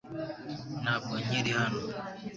Ntabwo 0.83 1.13
nkiri 1.23 1.51
hano. 1.59 1.81